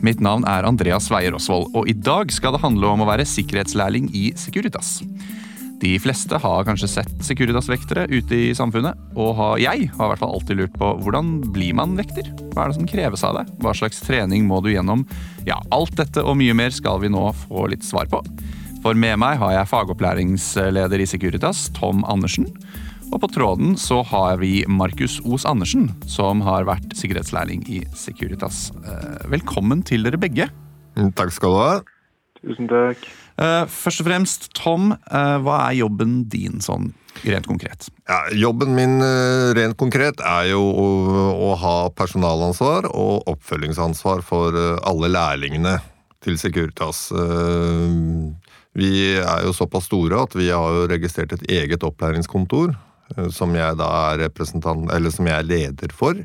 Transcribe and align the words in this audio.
Mitt 0.00 0.20
navn 0.24 0.46
er 0.48 0.64
Andreas 0.64 1.10
Weier 1.12 1.34
Osvold, 1.36 1.74
og 1.76 1.88
i 1.90 1.92
dag 1.92 2.30
skal 2.32 2.54
det 2.54 2.62
handle 2.62 2.88
om 2.88 3.02
å 3.04 3.08
være 3.08 3.26
sikkerhetslærling 3.28 4.06
i 4.16 4.30
Securitas. 4.38 5.02
De 5.80 5.90
fleste 6.00 6.36
har 6.40 6.64
kanskje 6.64 6.88
sett 6.88 7.12
Securitas-vektere 7.24 8.06
ute 8.08 8.36
i 8.36 8.54
samfunnet, 8.56 8.96
og 9.12 9.60
jeg 9.60 9.90
har 9.92 10.06
i 10.06 10.08
hvert 10.12 10.22
fall 10.22 10.32
alltid 10.36 10.56
lurt 10.56 10.78
på 10.80 10.90
hvordan 11.04 11.34
blir 11.52 11.76
man 11.76 11.98
vekter? 12.00 12.28
Hva 12.54 12.64
er 12.64 12.72
det 12.72 12.78
som 12.78 12.88
kreves 12.88 13.24
av 13.28 13.36
deg? 13.38 13.52
Hva 13.60 13.76
slags 13.76 14.00
trening 14.04 14.48
må 14.48 14.62
du 14.64 14.70
gjennom? 14.72 15.04
Ja, 15.48 15.60
alt 15.72 15.92
dette 16.00 16.24
og 16.24 16.38
mye 16.40 16.56
mer 16.56 16.72
skal 16.72 17.00
vi 17.04 17.12
nå 17.12 17.26
få 17.44 17.68
litt 17.72 17.84
svar 17.84 18.08
på. 18.12 18.22
For 18.80 18.96
med 18.96 19.20
meg 19.20 19.36
har 19.40 19.58
jeg 19.58 19.72
fagopplæringsleder 19.74 21.04
i 21.04 21.08
Securitas, 21.08 21.66
Tom 21.76 22.06
Andersen. 22.08 22.48
Og 23.10 23.18
på 23.18 23.28
tråden 23.34 23.74
så 23.78 24.04
har 24.06 24.38
vi 24.38 24.60
Markus 24.70 25.18
Os 25.26 25.42
Andersen, 25.48 25.88
som 26.06 26.42
har 26.46 26.66
vært 26.68 26.92
sikkerhetslærling 26.94 27.64
i 27.66 27.80
Securitas. 27.98 28.68
Eh, 28.86 29.24
velkommen 29.32 29.82
til 29.86 30.04
dere 30.06 30.18
begge. 30.20 30.46
Takk 31.18 31.32
skal 31.34 31.50
du 31.50 31.58
ha. 31.58 31.72
Tusen 32.38 32.68
takk. 32.70 33.02
Eh, 33.40 33.64
først 33.66 34.04
og 34.04 34.06
fremst, 34.06 34.46
Tom, 34.54 34.92
eh, 34.94 35.38
hva 35.42 35.56
er 35.66 35.80
jobben 35.80 36.28
din 36.30 36.62
sånn 36.62 36.92
rent 37.24 37.48
konkret? 37.50 37.88
Ja, 38.06 38.20
jobben 38.30 38.76
min 38.76 39.02
rent 39.58 39.76
konkret 39.76 40.22
er 40.22 40.52
jo 40.52 40.60
å, 40.62 40.86
å, 41.34 41.48
ha 41.58 41.76
personalansvar 41.90 42.86
og 42.94 43.26
oppfølgingsansvar 43.32 44.22
for 44.22 44.54
alle 44.54 45.10
lærlingene 45.10 45.80
til 46.22 46.38
Securitas. 46.38 47.08
Vi 48.78 48.92
er 49.18 49.42
jo 49.42 49.56
såpass 49.56 49.90
store 49.90 50.22
at 50.22 50.38
vi 50.38 50.52
har 50.54 50.86
registrert 50.92 51.34
et 51.34 51.44
eget 51.50 51.82
opplæringskontor 51.82 52.76
som 53.34 53.54
jeg 53.56 53.78
da 53.80 53.90
er 54.12 54.24
representant, 54.26 54.90
eller 54.94 55.12
som 55.14 55.28
jeg 55.28 55.38
er 55.38 55.48
leder 55.48 55.94
for. 55.96 56.20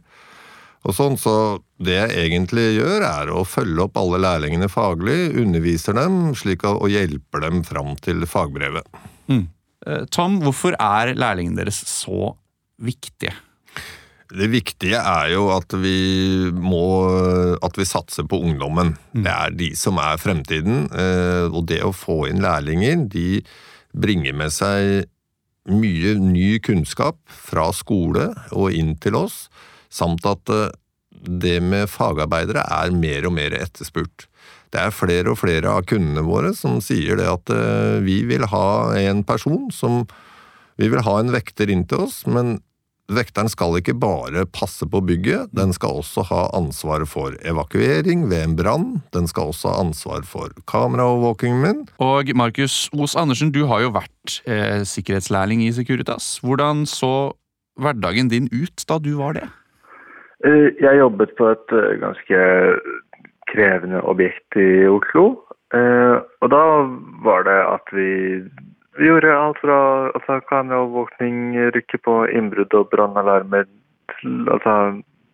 Og 0.85 0.93
sånn, 0.93 1.17
Så 1.17 1.63
det 1.81 1.95
jeg 1.97 2.27
egentlig 2.27 2.77
gjør, 2.77 3.01
er 3.01 3.31
å 3.33 3.45
følge 3.47 3.87
opp 3.87 3.97
alle 3.97 4.21
lærlingene 4.21 4.69
faglig, 4.69 5.33
underviser 5.41 5.97
dem 5.97 6.35
slik 6.37 6.63
at, 6.63 6.77
og 6.77 6.93
hjelper 6.93 7.41
dem 7.47 7.63
fram 7.65 7.95
til 8.05 8.21
fagbrevet. 8.29 8.85
Mm. 9.27 9.47
Eh, 9.87 10.05
Tom, 10.13 10.39
hvorfor 10.45 10.77
er 10.77 11.15
lærlingene 11.17 11.63
deres 11.63 11.81
så 11.89 12.35
viktige? 12.77 13.33
Det 14.35 14.47
viktige 14.49 14.97
er 14.97 15.29
jo 15.35 15.47
at 15.53 15.73
vi 15.77 16.49
må 16.49 16.85
at 17.63 17.77
vi 17.77 17.85
satser 17.85 18.25
på 18.29 18.39
ungdommen. 18.41 18.95
Mm. 19.13 19.23
Det 19.25 19.33
er 19.33 19.57
de 19.59 19.69
som 19.77 19.99
er 20.01 20.21
fremtiden. 20.21 20.87
Eh, 20.89 21.45
og 21.49 21.65
det 21.69 21.81
å 21.85 21.93
få 21.95 22.25
inn 22.29 22.41
lærlinger, 22.45 23.05
de 23.09 23.41
bringer 23.95 24.35
med 24.37 24.53
seg 24.53 25.05
mye 25.71 26.15
ny 26.21 26.57
kunnskap 26.63 27.17
fra 27.25 27.71
skole 27.73 28.29
og 28.53 28.75
inn 28.75 28.93
til 29.01 29.17
oss, 29.17 29.45
samt 29.89 30.25
at 30.29 30.51
eh, 30.53 30.73
det 31.25 31.57
med 31.63 31.89
fagarbeidere 31.89 32.65
er 32.69 32.93
mer 32.93 33.25
og 33.25 33.35
mer 33.37 33.55
etterspurt. 33.57 34.27
Det 34.73 34.81
er 34.81 34.93
flere 34.93 35.31
og 35.31 35.39
flere 35.39 35.71
av 35.71 35.85
kundene 35.89 36.25
våre 36.25 36.51
som 36.57 36.81
sier 36.83 37.17
det 37.19 37.27
at 37.31 37.51
eh, 37.53 37.97
vi 38.05 38.21
vil 38.29 38.45
ha 38.51 38.93
en 38.99 39.25
person 39.25 39.71
som 39.73 40.05
Vi 40.75 40.89
vil 40.91 41.05
ha 41.07 41.11
en 41.21 41.29
vekter 41.31 41.69
inn 41.71 41.85
til 41.87 42.01
oss, 42.03 42.25
men 42.27 42.57
Vekteren 43.05 43.51
skal 43.51 43.75
ikke 43.77 43.93
bare 44.01 44.47
passe 44.49 44.87
på 44.89 44.97
bygget, 45.05 45.51
den 45.53 45.73
skal 45.77 45.99
også 46.01 46.23
ha 46.25 46.41
ansvaret 46.57 47.05
for 47.05 47.35
evakuering 47.45 48.23
ved 48.31 48.41
en 48.41 48.55
brann. 48.57 48.87
Den 49.13 49.29
skal 49.29 49.51
også 49.51 49.69
ha 49.69 49.83
ansvar 49.85 50.25
for 50.25 50.49
kameraovervåkingen 50.65 51.61
min. 51.61 51.83
Og 52.01 52.31
Markus 52.33 52.89
Os 52.97 53.13
Andersen, 53.15 53.51
du 53.53 53.67
har 53.69 53.85
jo 53.85 53.93
vært 53.93 54.39
eh, 54.49 54.81
sikkerhetslærling 54.81 55.61
i 55.67 55.71
Securitas. 55.77 56.39
Hvordan 56.41 56.87
så 56.89 57.35
hverdagen 57.77 58.31
din 58.33 58.49
ut 58.49 58.87
da 58.89 58.97
du 58.97 59.13
var 59.21 59.37
det? 59.37 59.45
Eh, 60.41 60.73
jeg 60.81 60.97
jobbet 60.97 61.37
på 61.37 61.53
et 61.53 61.77
eh, 61.77 61.97
ganske 62.01 62.39
krevende 63.53 64.01
objekt 64.01 64.57
i 64.57 64.87
Oslo. 64.89 65.27
Eh, 65.77 66.17
og 66.41 66.49
da 66.49 66.63
var 67.25 67.45
det 67.45 67.61
at 67.69 67.93
vi 67.93 68.09
vi 68.97 69.07
gjorde 69.09 69.33
alt 69.35 69.59
fra 69.59 69.77
altså, 70.15 70.39
kameraovervåkning, 70.49 71.57
rykke 71.75 71.99
på 72.05 72.15
innbrudd 72.31 72.73
og 72.77 72.89
brannalarmer 72.93 73.67
til 74.15 74.49
altså, 74.53 74.75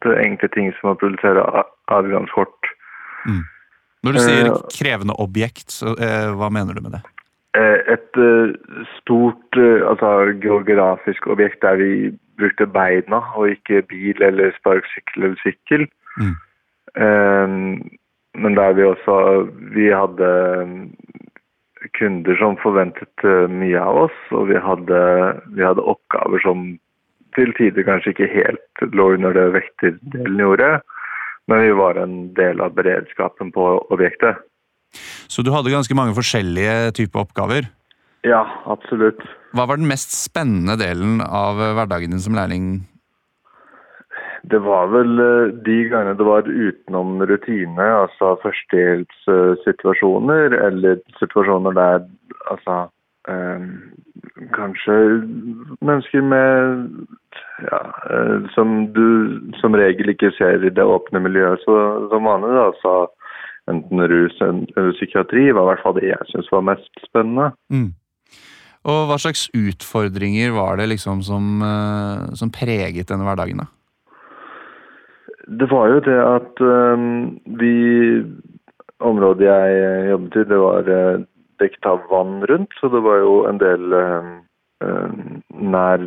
det 0.05 0.17
enkle 0.17 0.49
ting 0.55 0.71
som 0.79 0.93
å 0.93 0.97
produsere 0.97 1.43
adgangskort. 1.93 2.71
Mm. 3.27 3.43
Når 4.01 4.17
du 4.17 4.21
sier 4.23 4.49
uh, 4.49 4.61
krevende 4.73 5.17
objekt, 5.21 5.69
så, 5.69 5.93
uh, 5.93 6.31
hva 6.39 6.49
mener 6.53 6.77
du 6.77 6.81
med 6.81 6.97
det? 6.97 7.03
Uh, 7.53 7.77
et 7.93 8.21
stort 8.97 9.59
altså, 9.61 10.31
geografisk 10.41 11.29
objekt 11.29 11.61
der 11.61 11.77
vi 11.77 11.91
brukte 12.41 12.65
beina 12.65 13.21
og 13.37 13.53
ikke 13.53 13.83
bil 13.91 14.25
eller 14.25 14.55
sparkesykkel 14.57 15.27
eller 15.27 15.41
sykkel. 15.45 15.89
Mm. 16.19 16.33
men 18.35 18.55
der 18.57 18.73
vi 18.75 18.83
også 18.83 19.13
Vi 19.71 19.85
hadde 19.95 20.27
kunder 21.97 22.37
som 22.39 22.57
forventet 22.61 23.25
eh, 23.25 23.49
mye 23.49 23.81
av 23.81 24.05
oss, 24.05 24.21
og 24.35 24.49
vi 24.51 24.59
hadde, 24.61 25.01
vi 25.55 25.65
hadde 25.65 25.85
oppgaver 25.93 26.43
som 26.43 26.71
til 27.35 27.53
tider 27.55 27.87
kanskje 27.87 28.13
ikke 28.13 28.31
helt 28.33 28.85
lå 28.91 29.13
under 29.15 29.35
det 29.35 29.47
vekterdelen 29.55 30.41
gjorde, 30.43 30.71
men 31.49 31.63
vi 31.63 31.75
var 31.79 31.99
en 31.99 32.15
del 32.37 32.63
av 32.63 32.75
beredskapen 32.75 33.53
på 33.55 33.67
objektet. 33.93 34.41
Så 35.31 35.43
du 35.43 35.51
hadde 35.53 35.71
ganske 35.71 35.95
mange 35.95 36.15
forskjellige 36.17 36.91
typer 36.99 37.23
oppgaver? 37.23 37.69
Ja, 38.27 38.43
absolutt. 38.69 39.23
Hva 39.55 39.65
var 39.67 39.79
den 39.79 39.89
mest 39.89 40.13
spennende 40.13 40.75
delen 40.79 41.23
av 41.23 41.57
hverdagen 41.57 42.13
din 42.13 42.21
som 42.23 42.35
lærling 42.37 42.83
det 44.49 44.57
var 44.65 44.87
vel 44.89 45.19
eh, 45.21 45.51
de 45.65 45.75
gangene 45.91 46.17
det 46.17 46.25
var 46.25 46.47
utenom 46.49 47.21
rutine, 47.29 47.85
altså 48.03 48.27
førstehjelpssituasjoner 48.41 50.49
eller 50.57 50.95
situasjoner 51.19 51.71
der 51.77 51.99
altså 52.53 52.75
eh, 53.29 53.61
Kanskje 54.55 54.95
mennesker 55.85 56.21
med 56.25 56.49
ja, 57.61 57.81
eh, 58.09 58.37
som 58.55 58.67
du 58.95 59.07
som 59.61 59.75
regel 59.77 60.09
ikke 60.13 60.31
ser 60.37 60.65
i 60.65 60.73
det 60.73 60.85
åpne 60.85 61.19
miljøet 61.21 61.59
så, 61.65 61.75
som 62.09 62.25
vanlig. 62.25 62.57
altså 62.57 63.07
Enten 63.69 64.01
rus 64.09 64.41
eller 64.41 64.91
psykiatri 64.97 65.51
var 65.53 65.63
i 65.63 65.67
hvert 65.69 65.83
fall 65.83 65.95
det 65.99 66.09
jeg 66.09 66.23
syns 66.31 66.51
var 66.51 66.61
mest 66.71 66.93
spennende. 67.05 67.47
Mm. 67.69 67.91
Og 68.89 68.99
Hva 69.09 69.17
slags 69.21 69.43
utfordringer 69.53 70.49
var 70.55 70.71
det 70.81 70.87
liksom 70.89 71.21
som, 71.21 71.61
eh, 71.61 72.33
som 72.33 72.49
preget 72.49 73.09
denne 73.09 73.25
hverdagen? 73.27 73.61
da? 73.61 73.65
Det 75.59 75.67
var 75.71 75.85
jo 75.91 75.99
det 76.05 76.19
at 76.21 76.61
vi 77.59 77.75
Området 79.01 79.47
jeg 79.47 80.09
jobbet 80.11 80.35
i, 80.37 80.43
det 80.45 80.59
var 80.61 80.83
dekket 81.61 81.85
av 81.89 81.99
vann 82.11 82.35
rundt, 82.49 82.73
så 82.79 82.85
det 82.93 83.01
var 83.05 83.17
jo 83.21 83.33
en 83.49 83.59
del 83.61 83.83
uh, 83.97 84.23
uh, 84.85 85.11
nær 85.49 85.99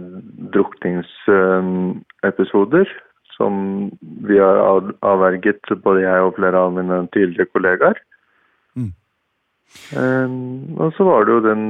drukningsepisoder 0.55 2.87
som 3.35 3.53
vi 4.29 4.37
har 4.39 4.57
avverget, 5.03 5.63
både 5.83 6.05
jeg 6.05 6.19
og 6.23 6.37
flere 6.39 6.59
av 6.59 6.73
mine 6.77 6.97
tidligere 7.17 7.51
kollegaer. 7.51 7.97
Mm. 8.79 8.93
Og 10.79 10.89
så 10.95 11.03
var 11.09 11.21
det 11.27 11.33
jo 11.35 11.49
den 11.49 11.65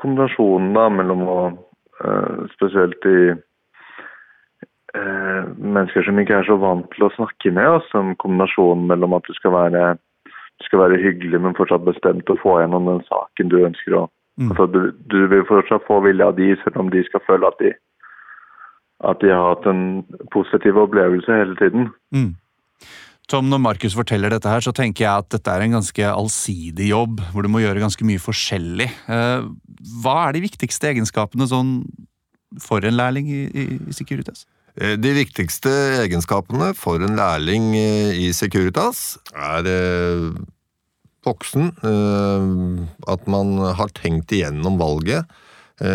kombinasjonen 0.00 0.70
da 0.74 0.84
mellom 0.90 1.22
å 1.28 1.40
Spesielt 2.56 3.02
i 3.06 3.18
eh, 4.98 5.46
mennesker 5.58 6.06
som 6.06 6.18
ikke 6.20 6.40
er 6.40 6.48
så 6.48 6.56
vant 6.60 6.86
til 6.94 7.06
å 7.06 7.12
snakke 7.16 7.52
med 7.54 7.78
oss. 7.78 7.88
En 7.98 8.14
kombinasjon 8.22 8.86
mellom 8.90 9.16
at 9.18 9.26
du 9.28 9.34
skal 9.38 9.54
være, 9.56 9.86
du 10.30 10.68
skal 10.68 10.84
være 10.86 11.00
hyggelig, 11.02 11.40
men 11.40 11.56
fortsatt 11.58 11.86
bestemt 11.86 12.30
å 12.30 12.38
få 12.42 12.60
gjennom 12.62 12.90
den 12.90 13.02
saken 13.08 13.52
du 13.52 13.58
ønsker 13.62 13.98
å 14.00 14.04
mm. 14.40 14.52
altså, 14.52 14.68
du, 14.70 14.80
du, 15.12 15.18
vil 15.32 15.46
fortsatt 15.50 15.86
få 15.88 16.00
vilje 16.06 16.30
av 16.30 16.38
de, 16.38 16.52
selv 16.62 16.84
om 16.84 16.92
de 16.94 17.02
skal 17.08 17.24
føle 17.26 17.50
at 17.50 17.60
de, 17.62 17.74
at 19.10 19.20
de 19.22 19.34
har 19.34 19.50
hatt 19.52 19.68
en 19.70 19.84
positiv 20.34 20.80
opplevelse 20.86 21.42
hele 21.42 21.58
tiden. 21.60 21.90
Mm. 22.14 22.32
Tom, 23.32 23.46
når 23.48 23.60
Markus 23.64 23.94
forteller 23.96 24.34
dette 24.34 24.50
her, 24.50 24.60
så 24.60 24.72
tenker 24.76 25.06
jeg 25.06 25.22
at 25.24 25.30
dette 25.32 25.52
er 25.52 25.62
en 25.64 25.78
ganske 25.78 26.08
allsidig 26.10 26.90
jobb, 26.90 27.22
hvor 27.32 27.44
du 27.44 27.48
må 27.48 27.62
gjøre 27.62 27.80
ganske 27.80 28.04
mye 28.04 28.20
forskjellig. 28.20 28.90
Eh, 29.08 29.46
hva 30.04 30.16
er 30.26 30.36
de 30.36 30.42
viktigste 30.44 30.90
egenskapene 30.90 31.48
sånn 31.48 31.78
for 32.60 32.84
en 32.84 32.98
lærling 32.98 33.30
i, 33.32 33.40
i, 33.48 33.64
i 33.88 33.96
Securitas? 33.96 34.44
Eh, 34.74 34.96
de 34.98 35.12
viktigste 35.14 35.70
egenskapene 36.02 36.72
for 36.74 37.02
en 37.04 37.14
lærling 37.18 37.70
eh, 37.78 38.10
i 38.24 38.32
Securitas 38.34 39.14
er 39.30 39.68
eh, 39.70 40.32
voksen. 41.24 41.70
At 43.08 43.28
man 43.30 43.56
har 43.78 43.92
tenkt 43.96 44.34
igjennom 44.34 44.76
valget. 44.76 45.30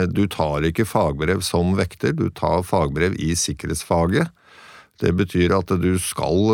Du 0.10 0.24
tar 0.26 0.66
ikke 0.66 0.88
fagbrev 0.90 1.44
som 1.46 1.76
vekter, 1.78 2.16
du 2.18 2.32
tar 2.34 2.64
fagbrev 2.66 3.14
i 3.22 3.36
sikkerhetsfaget. 3.38 4.32
Det 5.00 5.14
betyr 5.16 5.54
at 5.54 5.70
du 5.70 5.92
skal 6.02 6.50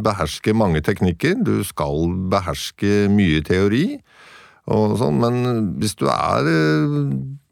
beherske 0.00 0.56
mange 0.56 0.80
teknikker, 0.88 1.36
du 1.44 1.60
skal 1.68 2.08
beherske 2.32 3.10
mye 3.12 3.44
teori 3.44 4.00
og 4.72 4.96
sånn, 5.04 5.20
men 5.20 5.68
hvis 5.76 5.98
du 6.00 6.08
er 6.08 6.48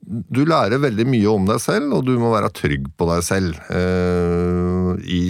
du 0.06 0.44
lærer 0.46 0.80
veldig 0.82 1.06
mye 1.10 1.32
om 1.32 1.46
deg 1.48 1.60
selv, 1.62 1.92
og 1.98 2.06
du 2.06 2.14
må 2.20 2.30
være 2.34 2.52
trygg 2.54 2.88
på 2.96 3.08
deg 3.10 3.24
selv 3.26 3.58
eh, 3.74 4.92
i 5.02 5.22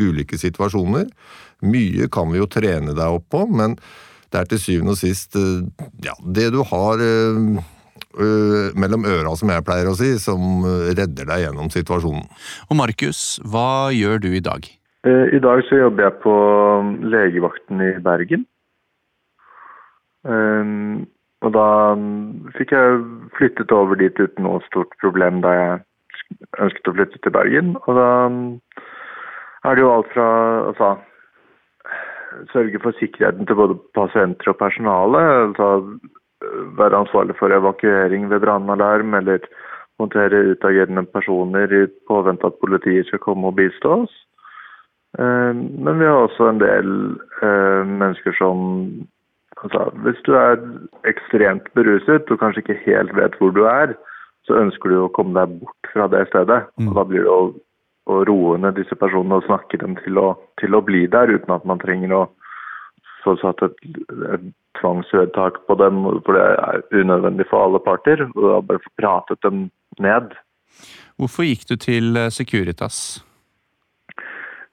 ulike 0.00 0.38
situasjoner. 0.38 1.08
Mye 1.66 2.08
kan 2.12 2.30
vi 2.32 2.40
jo 2.40 2.48
trene 2.50 2.94
deg 2.94 3.18
opp 3.18 3.28
på, 3.34 3.44
men 3.50 3.76
det 4.32 4.40
er 4.40 4.50
til 4.50 4.62
syvende 4.62 4.94
og 4.94 5.00
sist 5.00 5.36
eh, 5.38 5.62
ja, 6.06 6.14
det 6.22 6.50
du 6.54 6.60
har 6.70 7.02
eh, 7.02 7.62
eh, 8.14 8.68
mellom 8.78 9.08
øra, 9.10 9.34
som 9.38 9.50
jeg 9.52 9.66
pleier 9.66 9.90
å 9.90 9.96
si, 9.98 10.14
som 10.22 10.62
redder 10.66 11.26
deg 11.26 11.48
gjennom 11.48 11.72
situasjonen. 11.74 12.28
Og 12.70 12.78
Markus, 12.78 13.40
hva 13.42 13.90
gjør 13.94 14.22
du 14.22 14.30
i 14.36 14.44
dag? 14.44 14.70
Eh, 15.02 15.34
I 15.34 15.42
dag 15.42 15.64
så 15.66 15.80
jobber 15.80 16.06
jeg 16.06 16.18
på 16.22 16.34
legevakten 17.10 17.82
i 17.82 17.92
Bergen. 18.02 18.46
Um, 20.22 21.08
og 21.42 21.54
da 21.56 21.68
fikk 22.56 22.74
jeg 22.74 23.00
flyttet 23.36 23.72
over 23.74 23.98
dit 23.98 24.18
uten 24.20 24.46
noe 24.46 24.62
stort 24.68 24.92
problem 25.02 25.40
da 25.44 25.54
jeg 25.56 25.80
ønsket 26.62 26.90
å 26.90 26.94
flytte 26.96 27.22
til 27.22 27.34
Bergen. 27.34 27.74
Og 27.86 27.98
da 27.98 28.08
er 29.66 29.74
det 29.74 29.84
jo 29.84 29.92
alt 29.92 30.10
fra 30.14 30.28
altså, 30.70 30.92
sørge 32.52 32.80
for 32.82 32.98
sikkerheten 32.98 33.48
til 33.48 33.58
både 33.58 33.78
pasienter 33.98 34.52
og 34.54 34.60
personale. 34.62 35.22
Altså 35.48 35.68
være 36.78 37.02
ansvarlig 37.04 37.36
for 37.38 37.54
evakuering 37.54 38.30
ved 38.30 38.40
brannalarm, 38.40 39.14
eller 39.14 39.38
håndtere 40.00 40.44
utagerende 40.52 41.04
personer 41.06 41.72
i 41.72 41.86
påvente 42.08 42.46
at 42.46 42.60
politiet 42.60 43.06
skal 43.06 43.22
komme 43.22 43.50
og 43.50 43.56
bistå 43.56 44.02
oss. 44.02 44.14
Eh, 45.18 45.52
Men 45.54 45.98
vi 45.98 46.04
har 46.04 46.22
også 46.26 46.48
en 46.48 46.60
del 46.60 46.88
eh, 47.42 47.82
mennesker 47.86 48.32
som 48.38 48.58
altså, 49.64 49.90
Hvis 50.04 50.22
du 50.26 50.32
er 50.38 50.56
ekstremt 51.08 51.68
beruset 51.74 52.30
og 52.30 52.40
kanskje 52.40 52.64
ikke 52.64 52.80
helt 52.86 53.14
vet 53.16 53.36
hvor 53.40 53.54
du 53.54 53.64
er, 53.68 53.94
så 54.46 54.58
ønsker 54.58 54.90
du 54.90 54.98
å 55.02 55.12
komme 55.14 55.38
deg 55.38 55.58
bort 55.60 55.92
fra 55.94 56.08
det 56.10 56.26
stedet. 56.30 56.62
Og 56.82 56.94
da 56.98 57.04
blir 57.06 57.26
det 57.26 57.32
å, 57.32 57.42
å 58.10 58.22
roe 58.28 58.58
ned 58.58 58.78
disse 58.80 58.98
personene 58.98 59.38
og 59.38 59.46
snakke 59.46 59.78
dem 59.82 59.94
til 60.02 60.18
å, 60.18 60.32
til 60.60 60.74
å 60.74 60.82
bli 60.84 61.04
der, 61.10 61.30
uten 61.30 61.54
at 61.54 61.66
man 61.68 61.82
trenger 61.82 62.16
å 62.16 62.22
få 63.22 63.36
satt 63.38 63.62
et, 63.62 63.76
et 64.34 64.48
tvangsvedtak 64.80 65.60
på 65.68 65.76
dem, 65.78 66.02
for 66.26 66.34
det 66.34 66.46
er 66.58 66.82
unødvendig 66.90 67.46
for 67.50 67.68
alle 67.68 67.82
parter. 67.82 68.26
Og 68.34 68.48
da 68.48 68.62
bare 68.66 68.82
få 68.82 68.96
pratet 68.98 69.42
dem 69.46 69.68
ned. 70.02 70.34
Hvorfor 71.20 71.46
gikk 71.46 71.68
du 71.70 71.76
til 71.78 72.18
Securitas? 72.34 73.22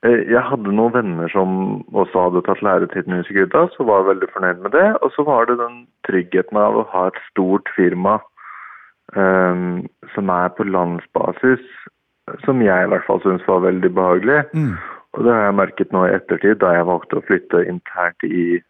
Eh, 0.06 0.22
Jeg 0.32 0.40
hadde 0.48 0.72
noen 0.72 0.94
venner 0.94 1.28
som 1.32 1.50
også 1.92 2.26
hadde 2.26 2.44
tatt 2.46 2.62
læretiden 2.64 3.18
i 3.18 3.24
Securitas 3.28 3.74
så 3.76 3.84
var 3.84 4.00
jeg 4.00 4.10
veldig 4.14 4.28
fornøyd 4.32 4.62
med 4.64 4.72
det. 4.76 4.88
Og 5.04 5.12
så 5.16 5.24
var 5.28 5.48
det 5.50 5.58
den 5.60 5.82
tryggheten 6.08 6.56
av 6.56 6.78
å 6.80 6.86
ha 6.92 7.06
et 7.10 7.20
stort 7.28 7.68
firma 7.76 8.18
um, 9.12 9.84
som 10.14 10.32
er 10.32 10.48
på 10.56 10.64
landsbasis, 10.64 11.60
som 12.46 12.62
jeg 12.64 12.86
i 12.86 12.90
hvert 12.92 13.04
fall 13.08 13.20
syns 13.24 13.44
var 13.48 13.66
veldig 13.66 13.92
behagelig. 13.98 14.40
Og 15.12 15.24
det 15.26 15.34
har 15.34 15.48
jeg 15.48 15.58
merket 15.58 15.92
nå 15.92 16.06
i 16.06 16.14
ettertid, 16.14 16.60
da 16.62 16.72
jeg 16.76 16.86
valgte 16.86 17.18
å 17.18 17.24
flytte 17.26 17.64
internt 17.68 18.24
i, 18.24 18.60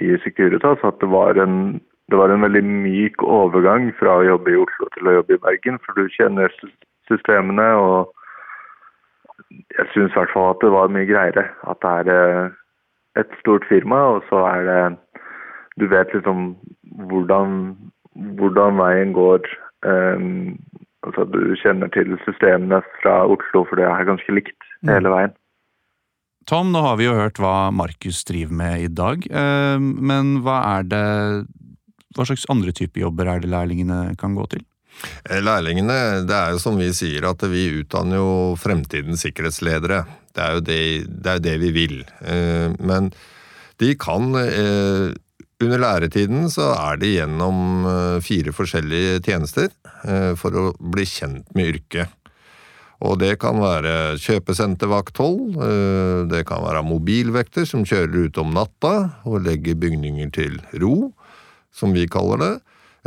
i 0.00 0.14
Securitas, 0.24 0.82
at 0.82 0.98
det 1.02 1.10
var, 1.12 1.36
en, 1.38 1.78
det 2.10 2.18
var 2.18 2.32
en 2.32 2.42
veldig 2.42 2.64
myk 2.64 3.22
overgang 3.22 3.90
fra 4.00 4.18
å 4.18 4.26
jobbe 4.26 4.54
i 4.54 4.60
Oslo 4.62 4.88
til 4.96 5.10
å 5.10 5.18
jobbe 5.20 5.36
i 5.36 5.42
Bergen. 5.44 5.78
For 5.84 6.00
du 6.00 6.08
kjenner 6.16 6.50
systemene, 7.10 7.68
og 7.76 8.13
jeg 9.78 9.86
syns 9.92 10.12
i 10.14 10.18
hvert 10.18 10.32
fall 10.34 10.52
at 10.52 10.62
det 10.62 10.72
var 10.74 10.92
mye 10.92 11.08
greiere. 11.08 11.46
At 11.70 11.80
det 11.84 11.94
er 12.00 12.12
eh, 12.44 12.54
et 13.22 13.36
stort 13.40 13.66
firma, 13.70 14.00
og 14.16 14.26
så 14.30 14.44
er 14.50 14.68
det 14.70 14.82
Du 15.80 15.88
vet 15.90 16.12
liksom 16.14 16.54
hvordan, 17.10 17.74
hvordan 18.38 18.76
veien 18.78 19.12
går. 19.12 19.42
Um, 19.82 20.54
altså 21.02 21.24
Du 21.26 21.40
kjenner 21.58 21.90
til 21.90 22.14
systemene 22.24 22.78
fra 23.02 23.24
Oslo, 23.26 23.64
for 23.68 23.80
det 23.80 23.88
er 23.88 24.06
ganske 24.06 24.36
likt 24.36 24.68
hele 24.86 25.10
veien. 25.10 25.34
Tom, 26.46 26.70
nå 26.70 26.82
har 26.84 26.98
vi 27.00 27.08
jo 27.08 27.16
hørt 27.16 27.40
hva 27.40 27.72
Markus 27.72 28.20
driver 28.28 28.54
med 28.54 28.84
i 28.84 28.92
dag, 28.92 29.24
eh, 29.26 29.80
men 29.80 30.38
hva 30.44 30.60
er 30.76 30.88
det 30.92 31.06
Hva 32.14 32.22
slags 32.28 32.44
andre 32.52 32.70
typer 32.70 33.00
jobber 33.08 33.26
er 33.26 33.40
det 33.42 33.50
lærlingene 33.50 34.14
kan 34.20 34.36
gå 34.38 34.44
til? 34.52 34.62
Eh, 35.24 35.40
Lærlingene, 35.42 36.24
det 36.28 36.36
er 36.36 36.54
jo 36.54 36.62
som 36.62 36.78
vi 36.80 36.90
sier, 36.96 37.26
at 37.28 37.44
vi 37.50 37.66
utdanner 37.80 38.20
jo 38.20 38.30
fremtidens 38.60 39.24
sikkerhetsledere. 39.24 40.04
Det 40.34 40.42
er 40.42 40.56
jo 40.56 40.64
det, 40.64 40.80
det, 41.08 41.36
er 41.36 41.44
det 41.44 41.54
vi 41.62 41.70
vil. 41.74 42.00
Eh, 42.20 42.74
Men 42.80 43.12
de 43.82 43.94
kan 43.98 44.34
eh, 44.38 45.14
Under 45.64 45.80
læretiden 45.80 46.48
så 46.50 46.72
er 46.74 46.98
de 47.00 47.12
gjennom 47.14 47.86
fire 48.26 48.52
forskjellige 48.52 49.20
tjenester 49.24 49.70
for 50.36 50.56
å 50.58 50.64
bli 50.76 51.06
kjent 51.08 51.46
med 51.56 51.70
yrket. 51.70 52.10
Og 53.06 53.16
det 53.22 53.38
kan 53.40 53.62
være 53.62 54.18
kjøpesentervakthold, 54.20 55.54
det 56.28 56.42
kan 56.50 56.66
være 56.66 56.82
mobilvekter 56.84 57.64
som 57.70 57.86
kjører 57.86 58.26
ut 58.26 58.42
om 58.42 58.52
natta 58.52 58.92
og 59.30 59.46
legger 59.46 59.78
bygninger 59.78 60.34
til 60.34 60.58
ro, 60.82 61.14
som 61.72 61.94
vi 61.96 62.10
kaller 62.12 62.42
det. 62.42 62.52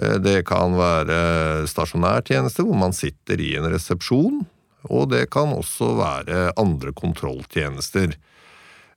Eh, 0.01 0.17
Det 0.21 0.45
kan 0.45 0.75
være 0.77 1.65
stasjonærtjeneste 1.69 2.63
hvor 2.65 2.77
man 2.77 2.94
sitter 2.94 3.41
i 3.41 3.55
en 3.57 3.69
resepsjon, 3.71 4.45
og 4.89 5.09
det 5.11 5.29
kan 5.33 5.51
også 5.55 5.95
være 5.97 6.51
andre 6.57 6.94
kontrolltjenester. 6.94 8.13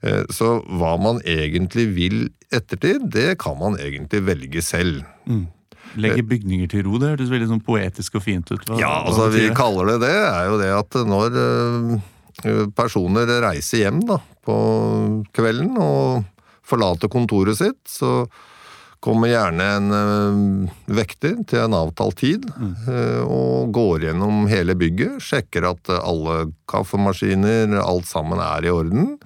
Eh, 0.02 0.24
Så 0.30 0.60
hva 0.66 0.96
man 1.00 1.20
egentlig 1.24 1.88
vil 1.94 2.20
ettertid, 2.52 3.10
det 3.10 3.38
kan 3.38 3.58
man 3.58 3.76
egentlig 3.78 4.24
velge 4.26 4.62
selv. 4.62 5.02
Legge 5.96 6.22
bygninger 6.22 6.68
til 6.70 6.84
ro, 6.86 6.98
det 7.02 7.08
hørtes 7.16 7.30
veldig 7.32 7.48
sånn 7.50 7.64
poetisk 7.66 8.14
og 8.20 8.22
fint 8.22 8.50
ut. 8.52 8.62
Hva, 8.68 8.78
Ja, 8.78 8.92
altså 9.06 9.28
vi 9.32 9.48
kaller 9.54 9.86
det 9.90 10.00
det, 10.06 10.14
er 10.14 10.44
jo 10.46 10.58
det 10.60 10.70
at 10.70 10.98
når 11.06 11.38
eh, 12.46 12.66
personer 12.76 13.26
reiser 13.42 13.82
hjem 13.84 14.04
da, 14.06 14.20
på 14.46 14.54
kvelden 15.34 15.74
og 15.82 16.24
forlater 16.62 17.10
kontoret 17.10 17.58
sitt, 17.58 17.80
så 17.90 18.28
kommer 19.00 19.30
gjerne 19.30 19.68
en 19.76 19.94
eh, 19.96 20.72
vekter 20.96 21.38
til 21.48 21.64
en 21.64 21.76
avtalt 21.76 22.20
tid 22.20 22.44
eh, 22.52 23.22
og 23.24 23.72
går 23.74 24.06
gjennom 24.08 24.44
hele 24.50 24.76
bygget, 24.78 25.22
sjekker 25.24 25.68
at 25.70 25.92
alle 26.00 26.50
kaffemaskiner, 26.70 27.78
alt 27.80 28.08
sammen 28.10 28.42
er 28.44 28.68
i 28.68 28.74
orden. 28.74 29.16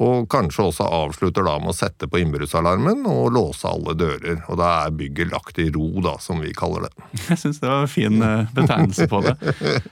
Og 0.00 0.24
kanskje 0.32 0.70
også 0.70 0.86
avslutter 0.88 1.44
da 1.44 1.58
med 1.60 1.74
å 1.74 1.76
sette 1.76 2.08
på 2.08 2.22
innbruddsalarmen 2.22 3.04
og 3.10 3.34
låse 3.36 3.68
alle 3.68 3.92
dører. 3.98 4.38
Og 4.48 4.56
da 4.60 4.70
er 4.86 4.94
bygget 4.96 5.32
lagt 5.34 5.60
i 5.60 5.68
ro, 5.74 5.90
da, 6.04 6.16
som 6.22 6.40
vi 6.40 6.54
kaller 6.56 6.88
det. 6.88 7.08
Jeg 7.28 7.40
syns 7.42 7.60
det 7.60 7.68
var 7.68 7.84
en 7.84 7.92
fin 7.92 8.24
eh, 8.24 8.46
betegnelse 8.56 9.08
på 9.12 9.20
det. 9.26 9.36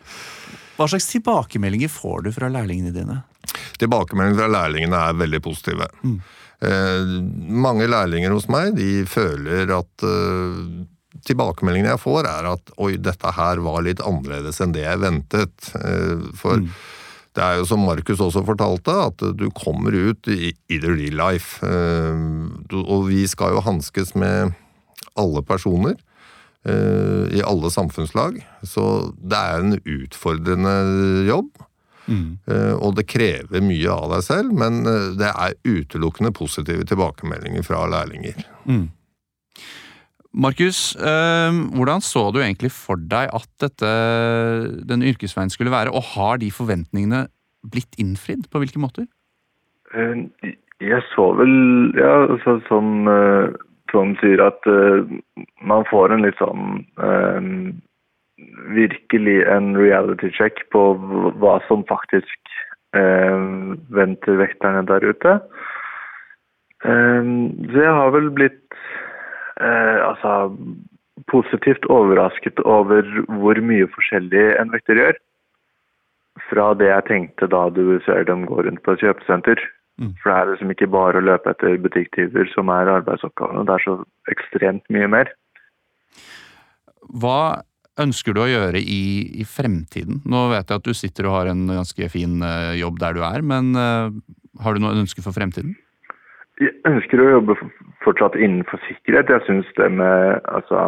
Hva 0.81 0.88
slags 0.88 1.11
tilbakemeldinger 1.12 1.93
får 1.93 2.25
du 2.25 2.32
fra 2.32 2.49
lærlingene 2.49 2.94
dine? 2.94 3.19
Tilbakemeldingene 3.81 4.40
fra 4.40 4.49
lærlingene 4.49 5.02
er 5.11 5.19
veldig 5.20 5.43
positive. 5.44 5.90
Eh, 6.00 6.38
mange 6.60 7.86
lærlinger 7.88 8.34
hos 8.36 8.48
meg 8.52 8.74
de 8.76 9.05
føler 9.08 9.70
at 9.72 10.05
eh, 10.06 10.64
Tilbakemeldingene 11.26 11.90
jeg 11.90 12.00
får, 12.00 12.24
er 12.24 12.46
at 12.48 12.70
oi, 12.81 12.94
dette 12.96 13.32
her 13.36 13.60
var 13.60 13.82
litt 13.84 14.00
annerledes 14.00 14.56
enn 14.64 14.72
det 14.72 14.86
jeg 14.86 15.02
ventet. 15.02 15.52
For 16.38 16.62
for 16.62 16.62
det 17.36 17.43
er 17.44 17.60
jo 17.60 17.67
som 17.69 17.84
Markus 17.86 18.22
også 18.22 18.43
fortalte, 18.46 18.94
at 19.06 19.22
du 19.38 19.46
kommer 19.55 19.94
ut 19.94 20.31
i, 20.32 20.50
i 20.50 20.79
the 20.82 20.90
real 20.90 21.19
life. 21.20 21.62
Eh, 21.62 22.81
og 22.81 23.06
vi 23.10 23.22
skal 23.31 23.55
jo 23.55 23.64
hanskes 23.64 24.17
med 24.19 24.56
alle 25.20 25.43
personer 25.46 25.94
eh, 26.67 27.31
i 27.38 27.44
alle 27.46 27.70
samfunnslag. 27.70 28.40
Så 28.67 28.84
det 29.14 29.38
er 29.38 29.62
en 29.62 29.79
utfordrende 29.79 30.74
jobb. 31.29 31.52
Eh, 32.10 32.74
Og 32.74 32.96
det 32.96 33.06
krever 33.06 33.62
mye 33.62 33.90
av 33.93 34.10
deg 34.14 34.22
selv, 34.26 34.52
men 34.52 34.81
eh, 34.86 35.10
det 35.20 35.31
er 35.31 35.55
utelukkende 35.64 36.32
positive 36.34 36.84
tilbakemeldinger 36.88 37.62
fra 37.67 37.84
lærlinger. 37.86 38.43
Markus, 40.32 40.94
eh, 40.96 41.50
hvordan 41.74 42.02
så 42.02 42.32
du 42.32 42.40
egentlig 42.40 42.70
for 42.74 42.96
deg 42.96 43.31
at 43.34 43.48
dette, 43.62 43.90
den 44.86 45.02
yrkesveien 45.02 45.50
skulle 45.50 45.72
være, 45.74 45.90
og 45.94 46.02
har 46.14 46.38
de 46.38 46.50
forventningene 46.55 47.26
blitt 47.67 47.98
innfridd? 47.98 48.46
På 48.50 48.62
hvilke 48.62 48.82
måter? 48.82 49.06
Eh, 49.94 50.26
Jeg 50.81 51.02
så 51.14 51.26
vel, 51.36 51.93
ja, 51.98 52.26
så, 52.40 52.55
som 52.70 53.05
Trond 53.90 54.17
sier, 54.22 54.40
at 54.40 54.64
man 55.60 55.84
får 55.90 56.14
en 56.14 56.22
litt 56.24 56.38
sånn 56.40 56.81
Virkelig 58.75 59.39
en 59.51 59.73
reality 59.79 60.31
check 60.37 60.63
på 60.75 60.82
hva 61.43 61.59
som 61.67 61.85
faktisk 61.89 62.53
eh, 62.97 63.41
venter 63.94 64.39
vekterne 64.41 64.85
der 64.89 65.06
ute. 65.06 65.41
Eh, 66.85 67.32
så 67.73 67.82
jeg 67.87 67.97
har 67.99 68.15
vel 68.15 68.31
blitt 68.37 68.79
eh, 69.61 69.99
altså 70.06 70.55
positivt 71.31 71.85
overrasket 71.93 72.63
over 72.65 73.05
hvor 73.41 73.61
mye 73.61 73.91
forskjellig 73.97 74.47
en 74.61 74.73
vekter 74.73 75.03
gjør. 75.03 75.19
Fra 76.49 76.70
det 76.79 76.89
jeg 76.89 77.06
tenkte 77.11 77.51
da 77.51 77.67
du 77.75 77.99
ser 78.06 78.25
dem 78.27 78.47
gå 78.49 78.63
rundt 78.65 78.82
på 78.87 78.97
et 78.97 79.05
kjøpesenter. 79.05 79.61
For 80.01 80.31
det 80.31 80.37
er 80.37 80.49
liksom 80.55 80.70
ikke 80.73 80.89
bare 80.89 81.20
å 81.20 81.25
løpe 81.27 81.53
etter 81.53 81.77
butikktyver 81.85 82.49
som 82.55 82.70
er 82.73 82.89
arbeidsoppgavene. 82.89 83.67
Det 83.69 83.75
er 83.75 83.85
så 83.85 83.97
ekstremt 84.32 84.87
mye 84.89 85.09
mer. 85.13 85.32
Hva 87.20 87.41
ønsker 88.02 88.34
du 88.36 88.42
å 88.42 88.50
gjøre 88.50 88.80
i, 88.80 89.02
i, 89.40 89.46
fremtiden? 89.48 90.20
Nå 90.28 90.48
vet 90.52 90.70
jeg 90.70 90.80
at 90.80 90.86
du 90.86 90.96
sitter 90.96 91.28
og 91.28 91.36
har 91.38 91.50
en 91.52 91.66
ganske 91.70 92.10
fin 92.12 92.40
uh, 92.44 92.72
jobb 92.78 93.00
der 93.02 93.16
du 93.16 93.22
er, 93.26 93.44
men 93.46 93.72
uh, 93.76 94.10
har 94.64 94.74
du 94.74 94.82
noen 94.82 95.04
ønsker 95.04 95.24
for 95.24 95.36
fremtiden? 95.36 95.76
Jeg 96.60 96.74
ønsker 96.84 97.22
å 97.22 97.30
jobbe 97.38 97.56
fortsatt 98.04 98.36
innenfor 98.36 98.80
sikkerhet. 98.84 99.32
Jeg 99.32 99.46
syns 99.46 99.69
det 99.78 99.88
med 99.96 100.42
altså, 100.52 100.82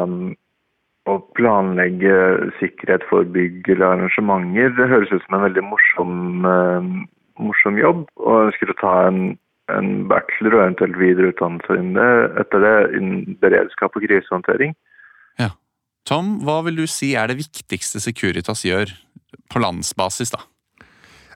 å 1.08 1.16
planlegge 1.38 2.16
sikkerhet 2.58 3.06
for 3.08 3.24
bygg 3.24 3.70
eller 3.72 3.96
arrangementer, 3.96 4.74
det 4.76 4.90
høres 4.92 5.14
ut 5.14 5.24
som 5.24 5.38
en 5.38 5.46
veldig 5.46 5.64
morsom, 5.64 6.14
uh, 6.44 6.92
morsom 7.40 7.80
jobb. 7.80 8.04
Og 8.20 8.36
jeg 8.36 8.52
ønsker 8.52 8.74
å 8.74 8.80
ta 8.82 8.94
en, 9.08 9.22
en 9.72 9.92
bachelor 10.12 10.58
og 10.58 10.64
eventuelt 10.66 11.00
videreutdannelse 11.00 11.80
innen 11.80 11.98
det, 11.98 12.12
etter 12.44 12.64
det 12.66 12.76
innen 13.00 13.38
beredskap 13.44 13.96
og 13.96 14.04
krisehåndtering. 14.04 14.76
Tom, 16.08 16.40
hva 16.42 16.60
vil 16.66 16.82
du 16.82 16.86
si 16.90 17.12
er 17.14 17.30
det 17.30 17.38
viktigste 17.38 18.02
Securitas 18.02 18.64
gjør 18.66 18.90
på 19.52 19.62
landsbasis, 19.62 20.32
da? 20.34 20.42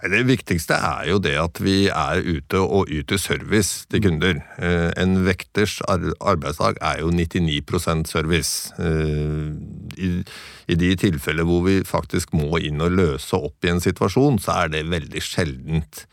Det 0.06 0.20
viktigste 0.28 0.76
er 0.76 1.06
jo 1.08 1.16
det 1.22 1.34
at 1.40 1.58
vi 1.64 1.86
er 1.88 2.20
ute 2.20 2.60
og 2.60 2.90
yter 2.92 3.18
service 3.18 3.86
til 3.90 4.02
kunder. 4.04 4.42
Eh, 4.60 4.90
en 5.00 5.16
vekters 5.24 5.78
arbeidsdag 5.88 6.76
er 6.84 7.00
jo 7.00 7.10
99% 7.10 8.10
service. 8.10 8.74
Eh, 8.78 10.20
I 10.68 10.78
de 10.78 10.90
tilfeller 11.00 11.48
hvor 11.48 11.64
vi 11.66 11.80
faktisk 11.86 12.36
må 12.36 12.60
inn 12.60 12.84
og 12.84 12.92
løse 12.92 13.40
opp 13.40 13.64
i 13.64 13.72
en 13.72 13.82
situasjon, 13.82 14.38
så 14.42 14.60
er 14.64 14.74
det 14.74 14.84
veldig 14.92 15.22
sjeldent. 15.24 16.04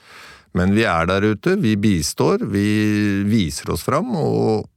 Men 0.56 0.74
vi 0.78 0.88
er 0.88 1.10
der 1.10 1.34
ute, 1.34 1.58
vi 1.60 1.76
bistår, 1.76 2.46
vi 2.54 2.68
viser 3.28 3.74
oss 3.74 3.84
fram, 3.84 4.16
og 4.16 4.70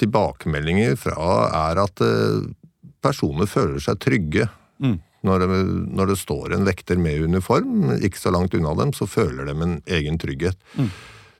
tilbakemeldinger 0.00 0.96
fra 0.98 1.28
er 1.68 1.84
at 1.84 2.02
eh, 2.02 2.48
personer 3.02 3.48
føler 3.50 3.80
seg 3.82 4.00
trygge. 4.02 4.48
Mm. 4.80 4.98
Når, 5.26 5.42
det, 5.44 5.62
når, 5.92 6.12
det, 6.12 6.18
står 6.20 6.56
en 6.56 6.66
vekter 6.68 7.00
med 7.00 7.26
uniform, 7.28 7.90
ikke 8.00 8.20
så 8.20 8.32
langt 8.32 8.56
unna 8.56 8.72
dem, 8.78 8.94
så 8.96 9.08
føler 9.10 9.50
de 9.50 9.56
en 9.56 9.78
egen 9.98 10.16
trygghet. 10.20 10.56
Mm. 10.80 10.88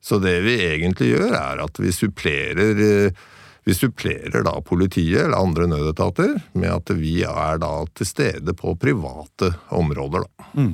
Så 0.05 0.19
det 0.21 0.38
vi 0.45 0.57
egentlig 0.64 1.14
gjør, 1.14 1.33
er 1.37 1.62
at 1.64 1.81
vi 1.81 1.93
supplerer 1.93 2.85
eh, 2.85 3.23
vi 3.64 3.75
supplerer 3.76 4.43
da 4.45 4.55
politiet 4.64 5.26
eller 5.26 5.37
andre 5.37 5.67
nødetater 5.69 6.33
med 6.57 6.71
at 6.73 6.93
vi 6.97 7.21
er 7.29 7.61
da 7.61 7.73
til 7.95 8.09
stede 8.09 8.55
på 8.57 8.73
private 8.81 9.52
områder. 9.76 10.25
Da. 10.25 10.47
Mm. 10.57 10.73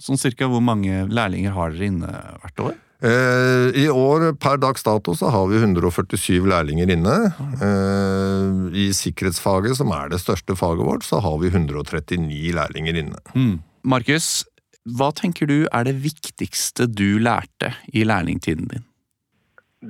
Sånn 0.00 0.20
cirka 0.20 0.48
hvor 0.48 0.62
mange 0.64 1.04
lærlinger 1.10 1.52
har 1.56 1.74
dere 1.74 1.90
inne 1.90 2.12
hvert 2.40 2.62
år? 2.64 2.78
Eh, 3.00 3.70
I 3.80 3.86
år, 3.88 4.26
per 4.36 4.58
dags 4.60 4.84
dato, 4.84 5.14
så 5.16 5.30
har 5.32 5.46
vi 5.48 5.56
147 5.56 6.44
lærlinger 6.50 6.90
inne. 6.92 7.16
Eh, 7.64 8.50
I 8.76 8.90
sikkerhetsfaget, 8.92 9.78
som 9.78 9.92
er 9.96 10.12
det 10.12 10.20
største 10.20 10.56
faget 10.58 10.84
vårt, 10.84 11.06
så 11.08 11.22
har 11.24 11.38
vi 11.40 11.48
139 11.48 12.52
lærlinger 12.58 13.00
inne. 13.00 13.22
Mm. 13.32 13.56
Markus, 13.88 14.44
hva 14.84 15.08
tenker 15.16 15.48
du 15.48 15.64
er 15.72 15.88
det 15.88 15.96
viktigste 16.04 16.90
du 16.92 17.16
lærte 17.24 17.72
i 17.88 18.04
lærlingtiden 18.04 18.68
din? 18.68 18.84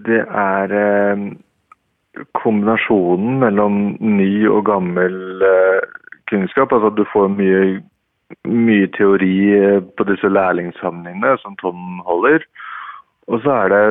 Det 0.06 0.22
er 0.22 0.70
eh, 0.70 1.26
kombinasjonen 2.38 3.42
mellom 3.42 3.82
ny 3.98 4.46
og 4.46 4.68
gammel 4.70 5.42
kunnskap. 6.30 6.70
Altså 6.70 6.94
at 6.94 6.98
du 7.00 7.06
får 7.10 7.26
mye, 7.34 7.82
mye 8.46 8.86
teori 8.94 9.34
på 9.98 10.06
disse 10.06 10.30
lærlingssamlingene 10.30 11.34
som 11.42 11.58
Tom 11.58 11.98
holder. 12.06 12.46
Og 13.30 13.42
så 13.44 13.50
er 13.54 13.68
det 13.72 13.84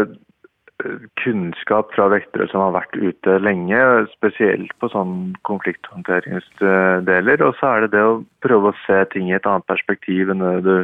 eh, 0.84 1.00
kunnskap 1.24 1.86
fra 1.96 2.10
vektere 2.12 2.48
som 2.52 2.60
har 2.66 2.76
vært 2.76 2.96
ute 3.00 3.32
lenge, 3.44 3.80
spesielt 4.18 4.72
på 4.82 4.86
sånn 4.94 5.14
konflikthåndteringsdeler. 5.48 7.38
Og 7.48 7.54
så 7.60 7.66
er 7.72 7.80
det 7.86 7.92
det 7.96 8.04
å 8.06 8.22
prøve 8.46 8.66
å 8.72 8.80
se 8.86 9.00
ting 9.14 9.26
i 9.32 9.38
et 9.38 9.48
annet 9.50 9.68
perspektiv 9.72 10.24
enn 10.34 10.44
det 10.44 10.62
du, 10.68 10.78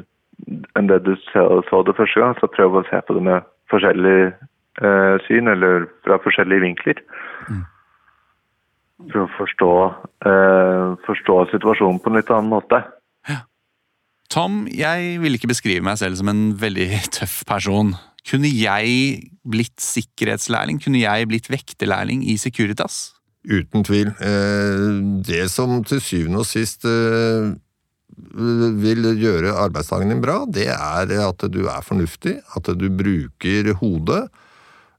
enn 0.79 0.89
det 0.91 0.99
du 1.05 1.13
så 1.31 1.43
det 1.83 1.97
første 1.99 2.19
gang. 2.23 2.33
Så 2.39 2.55
prøve 2.55 2.75
å 2.81 2.89
se 2.89 2.97
på 3.03 3.11
det 3.17 3.23
med 3.27 3.39
forskjellig 3.73 4.19
eh, 4.31 5.15
syn, 5.27 5.45
eller 5.51 5.87
fra 6.07 6.15
forskjellige 6.23 6.65
vinkler. 6.69 6.97
Mm. 7.51 7.63
For 9.11 9.25
å 9.25 9.31
forstå, 9.35 9.71
eh, 10.31 10.83
forstå 11.03 11.35
situasjonen 11.51 11.99
på 11.99 12.07
en 12.11 12.21
litt 12.21 12.31
annen 12.31 12.53
måte. 12.55 12.79
Tom, 14.31 14.65
jeg 14.67 15.19
vil 15.21 15.37
ikke 15.37 15.51
beskrive 15.51 15.85
meg 15.85 15.99
selv 16.01 16.17
som 16.19 16.29
en 16.31 16.49
veldig 16.59 16.89
tøff 17.17 17.43
person. 17.47 17.93
Kunne 18.25 18.49
jeg 18.49 19.27
blitt 19.45 19.77
sikkerhetslærling? 19.81 20.79
Kunne 20.81 21.03
jeg 21.03 21.27
blitt 21.29 21.51
vekterlærling 21.51 22.23
i 22.25 22.37
Securitas? 22.41 23.15
Uten 23.45 23.85
tvil. 23.85 24.09
Eh, 24.17 24.87
det 25.25 25.45
som 25.53 25.83
til 25.85 26.01
syvende 26.01 26.41
og 26.41 26.49
sist 26.49 26.87
eh, 26.89 27.53
vil 28.81 29.11
gjøre 29.19 29.53
arbeidsdagen 29.67 30.09
din 30.09 30.23
bra, 30.23 30.39
det 30.49 30.71
er 30.73 31.13
at 31.27 31.45
du 31.53 31.61
er 31.69 31.85
fornuftig, 31.85 32.39
at 32.57 32.73
du 32.73 32.87
bruker 32.89 33.73
hodet, 33.81 34.23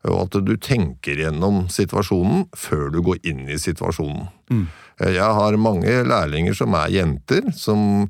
og 0.06 0.20
at 0.22 0.38
du 0.46 0.54
tenker 0.62 1.18
gjennom 1.18 1.64
situasjonen 1.72 2.46
før 2.54 2.92
du 2.94 3.00
går 3.02 3.24
inn 3.26 3.46
i 3.50 3.58
situasjonen. 3.58 4.28
Mm. 4.52 4.66
Eh, 5.00 5.12
jeg 5.18 5.38
har 5.40 5.58
mange 5.58 5.98
lærlinger 6.06 6.54
som 6.54 6.78
er 6.78 6.94
jenter, 6.94 7.50
som 7.56 8.06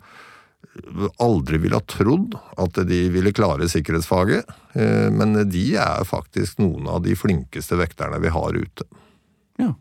aldri 1.22 1.60
ville 1.62 1.78
ha 1.78 1.84
trodd 1.88 2.36
at 2.60 2.80
de 2.88 3.00
ville 3.12 3.32
klare 3.36 3.68
sikkerhetsfaget, 3.70 4.52
eh, 4.74 5.08
men 5.12 5.36
de 5.50 5.64
er 5.80 6.04
faktisk 6.08 6.60
noen 6.62 6.88
av 6.90 7.02
de 7.06 7.16
flinkeste 7.18 7.78
vekterne 7.80 8.20
vi 8.22 8.32
har 8.34 8.56
ute. 8.56 8.86
Ja. 9.62 9.72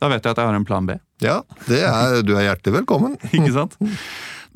Da 0.00 0.08
vet 0.08 0.24
jeg 0.24 0.32
at 0.32 0.42
jeg 0.42 0.50
har 0.50 0.58
en 0.58 0.68
plan 0.68 0.88
B. 0.88 0.96
Ja, 1.20 1.42
er, 1.68 2.20
du 2.24 2.34
er 2.36 2.48
hjertelig 2.48 2.80
velkommen. 2.80 3.16
Ikke 3.36 3.52
sant? 3.56 3.76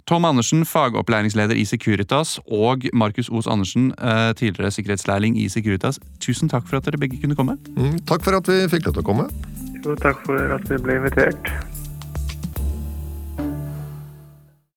Tom 0.05 0.25
Andersen, 0.29 0.67
fagopplæringsleder 0.69 1.57
i 1.57 1.65
Securitas, 1.65 2.37
og 2.53 2.85
Markus 2.93 3.31
Os 3.33 3.47
Andersen, 3.49 3.93
eh, 3.97 4.35
tidligere 4.37 4.71
sikkerhetslærling 4.71 5.39
i 5.41 5.49
Securitas. 5.49 6.01
Tusen 6.21 6.49
takk 6.49 6.69
for 6.69 6.77
at 6.77 6.85
dere 6.85 7.01
begge 7.01 7.21
kunne 7.23 7.37
komme. 7.37 7.57
Mm, 7.77 8.03
takk 8.05 8.25
for 8.25 8.37
at 8.37 8.49
vi 8.49 8.67
fikk 8.69 8.91
lov 8.91 8.99
til 8.99 9.05
å 9.05 9.09
komme. 9.09 9.29
Jo, 9.85 9.97
takk 9.97 10.21
for 10.27 10.57
at 10.57 10.69
vi 10.69 10.81
ble 10.81 11.01
invitert. 11.01 11.49